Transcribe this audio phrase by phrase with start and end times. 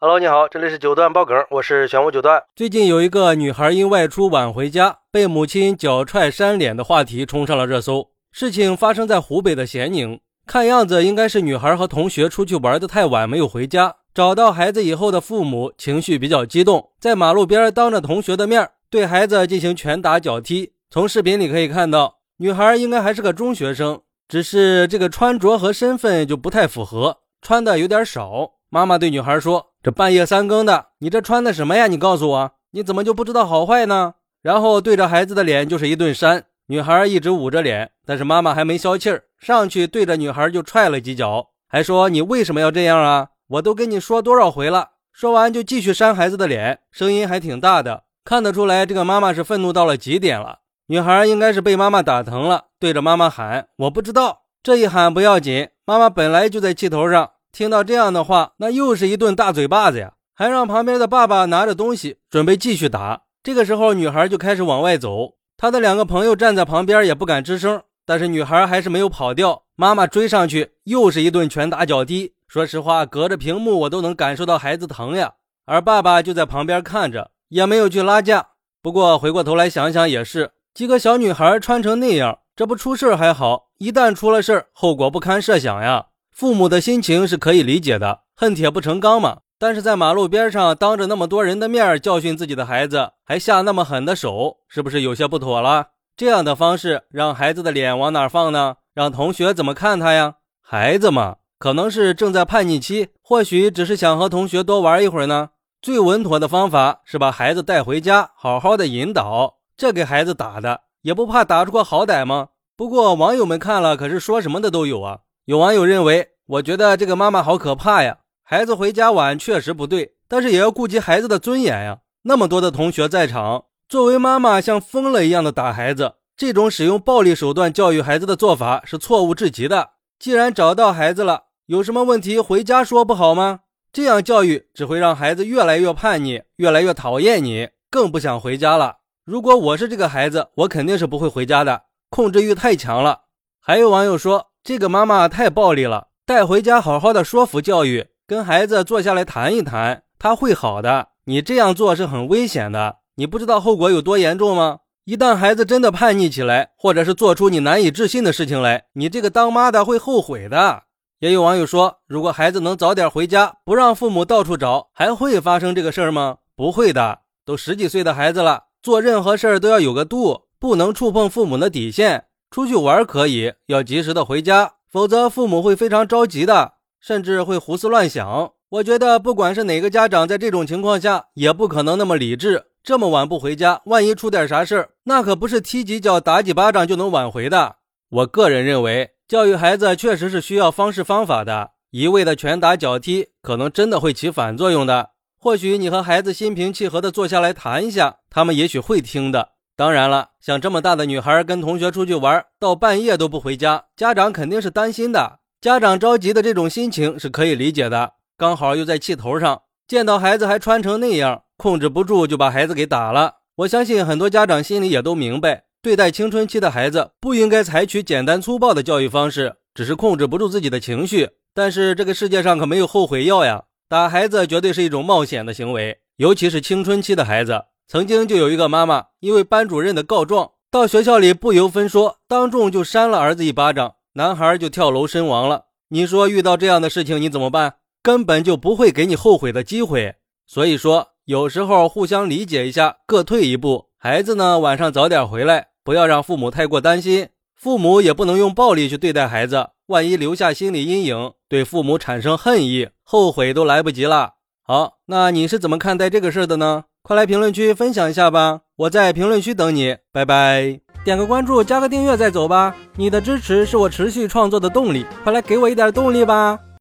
[0.00, 2.40] Hello，你好，这里是九段爆梗，我是玄武九段。
[2.54, 8.10] 最近有一个女孩因外出晚回家，被母亲脚踹扇脸的话题冲上了热搜。
[8.30, 13.96] 事情发生在湖北的咸宁，看样子应该是女孩和同学出去玩的太晚，没有回家。
[14.14, 20.74] 找到孩子以后的父母情绪比较激动，在马路边当着同学的面对孩子进行拳打脚踢。
[20.88, 28.52] 从视频里可以看到，女孩应该还是个中学生，只是这个穿着和身份就不太符合，穿的有点少。
[28.70, 31.86] 妈妈对女孩说：“这半夜三更的，你这穿的什么呀？
[31.86, 36.44] 你告诉我，你怎么就不知道好坏呢？”然后对着孩子的脸就是一顿扇。
[36.66, 43.28] 女孩一直捂着脸，但是妈妈还没消气儿，上去对着女孩就踹了几脚，还说：“你为什么要这样啊？
[43.48, 50.58] 我都跟你说多少回了。”说完就继续扇孩子的脸，声音还挺大的，看得出来这个妈妈是愤怒到了极点了。
[50.88, 57.30] 女孩应该是被妈妈打疼了，对着妈妈喊：“我不知道。”这一喊不要紧，妈妈本来就在气头上。
[57.52, 60.12] 听到这样的话，那又是一顿大嘴巴子呀！
[60.34, 63.22] 还让旁边的爸爸拿着东西准备继续打。
[63.42, 67.82] 这个时候，女孩就开始往外走，她的两个朋友站在旁边也不敢吱声。
[68.06, 72.34] 但是女孩还是没有跑掉，妈妈追上去又是一顿拳打脚踢。
[72.46, 75.34] 说实话，隔着屏幕我都能感受到孩子疼呀。
[75.66, 78.46] 而爸爸就在旁边看着，也没有去拉架。
[78.80, 86.06] 不过回过头来想想也是，几个小女孩穿成那样，这不出事还好，一旦出了事后果不堪设想呀。
[86.38, 89.38] 父母的心情是可以理解的，恨铁不成钢嘛。
[89.58, 95.88] 但是在马路边上，当着那么多人的面教训自己的孩子，还下那么狠的手，是不是有些不妥了？
[96.16, 98.76] 这样的方式让孩子的脸往哪放呢？
[98.94, 100.36] 让同学怎么看他呀？
[100.62, 105.48] 孩子嘛，可能是正在叛逆期，或许只是想和同学多玩一会儿呢。
[105.82, 109.56] 最稳妥的方法是把孩子带回家，好好的引导。
[109.76, 112.50] 这给孩子打的，也不怕打出个好歹吗？
[112.76, 115.18] 不过网友们看了，可是说什么的都有啊。
[115.48, 118.18] 有网友认为，我觉得这个妈妈好可怕呀！
[118.44, 122.00] 孩子回家晚确实不对，但是也要顾及孩子的尊严呀。
[122.24, 129.92] 那么多的同学在场，作为妈妈像疯了一样的打孩子，这种使用暴力手段教育孩子的做法是错误至极的。
[130.18, 133.60] 既然找到孩子了，有什么问题回家说不好吗？
[133.90, 138.96] 这样教育只会让孩子越来越叛逆，越来越讨厌你，更不想回家了。
[139.24, 143.20] 如果我是这个孩子，我肯定是不会回家的，控制欲太强了。
[143.68, 144.46] 还有网友说。
[144.64, 151.08] 这个妈妈太暴力了，带回家好好的说服教育，跟孩子坐下来谈一谈，他会好的。
[151.26, 154.78] 你这样做是很危险的，你不知道后果有多严重吗？
[155.04, 160.84] 一旦孩子真的叛逆起来，或者是做出你难以置信的事情来，你这个当妈的会后悔的。
[161.20, 166.38] 也有网友说，如果孩子能早点回家，不让父母到处找，还会发生这个事儿吗？
[166.56, 172.24] 不会的，都十几岁的孩子了，做任何事儿都要有个度，不能触碰父母的底线。
[172.50, 178.52] 出去玩可以，要及时的回家，否则父母会非常着急的，甚至会胡思乱想。
[178.70, 182.64] 我觉得不管是哪个家长，在这种情况下也不可能那么理智。
[182.82, 187.76] 这么晚不回家，万一出点啥事儿，那可不是踢几脚、打几巴掌就能挽回的。
[188.10, 195.10] 我个人认为，教育孩子确实是需要方式方法的，一味的拳打脚踢，可能真的会起反作用的。
[195.38, 199.50] 或许你和孩子心平气和的坐下来谈一下，他们也许会听的。
[199.78, 205.38] 当然了，像这么大的女孩跟同学出去玩，到半夜都不回家，家长肯定是担心的。
[205.60, 208.14] 家长着急的这种心情是可以理解的。
[208.36, 213.34] 刚好又在气头上，见到孩子还穿成那样，控制不住就把孩子给打了。
[213.58, 221.28] 我相信很多家长心里也都明白，对待青春期的孩子不应该采取简单粗暴的教育方式，只是控制不住自己的情绪。
[221.54, 227.66] 但是这个世界上可没有后悔药呀，打孩子绝对是一种冒险的行为，尤其是青春期的孩子。
[227.90, 235.64] 曾经就有一个妈妈，因为班主任的告状，到学校里不由分说，当众就扇了儿子一巴掌，男孩就跳楼身亡了。
[235.88, 237.76] 你说遇到这样的事情你怎么办？
[238.02, 240.16] 根本就不会给你后悔的机会。
[240.46, 243.86] 所以说，有时候互相理解一下，各退一步。
[243.96, 247.30] 孩子呢，晚上早点回来，不要让父母太过担心。
[247.56, 254.34] 父母也不能用暴力去对待孩子，万一留下心理阴影，对父母产生恨意，后悔都来不及了。
[254.62, 256.84] 好，那你是怎么看待这个事儿的呢？
[257.08, 260.78] 快来评论区分享一下吧，我在评论区等你，拜拜！
[261.06, 266.58] 点个关注，加个订阅再走吧，你的支持是我持续创作的动力，快来给我一点动力吧！